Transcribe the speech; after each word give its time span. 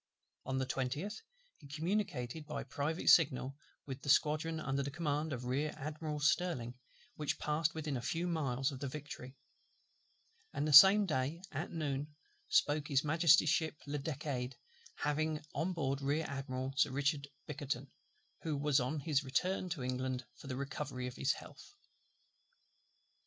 On 0.47 0.57
the 0.57 0.65
20th 0.65 1.21
he 1.59 1.67
communicated 1.67 2.47
by 2.47 2.63
private 2.63 3.07
signal 3.07 3.55
with 3.85 4.01
the 4.01 4.09
squadron 4.09 4.59
under 4.59 4.81
the 4.81 4.89
command 4.89 5.31
of 5.31 5.45
Rear 5.45 5.75
Admiral 5.77 6.19
STIRLING, 6.19 6.73
which 7.17 7.37
passed 7.37 7.75
within 7.75 7.95
a 7.95 8.01
few 8.01 8.25
miles 8.27 8.71
of 8.71 8.79
the 8.79 8.87
Victory; 8.87 9.35
and 10.53 10.67
the 10.67 10.73
same 10.73 11.05
day 11.05 11.43
at 11.51 11.71
noon, 11.71 12.15
spoke 12.47 12.87
his 12.87 13.03
Majesty's 13.03 13.49
ship 13.49 13.75
Le 13.85 13.99
Decade, 13.99 14.55
having 14.95 15.39
on 15.53 15.71
board 15.71 16.01
Rear 16.01 16.25
Admiral 16.27 16.73
Sir 16.77 16.89
RICHARD 16.89 17.27
BICKERTON, 17.45 17.91
who, 18.41 18.57
was 18.57 18.79
on 18.79 19.01
his 19.01 19.23
return 19.23 19.69
to 19.69 19.83
England 19.83 20.25
for 20.35 20.47
the 20.47 20.55
recovery 20.57 21.05
of 21.05 21.15
his 21.15 21.33
health. 21.33 21.75